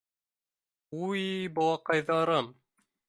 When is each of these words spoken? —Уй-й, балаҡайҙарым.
—Уй-й, 1.01 1.29
балаҡайҙарым. 1.59 2.51